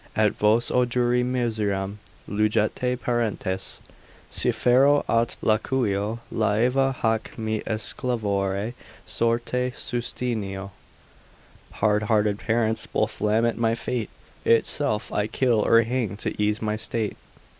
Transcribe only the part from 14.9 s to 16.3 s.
I kill or hang,